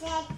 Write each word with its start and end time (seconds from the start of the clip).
Daddy. 0.00 0.37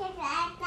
Xe. 0.00 0.59